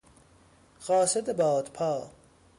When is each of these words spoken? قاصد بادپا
قاصد 0.87 1.35
بادپا 1.37 2.09